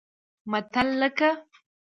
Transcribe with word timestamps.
متل 0.51 0.87
لکه 1.01 1.29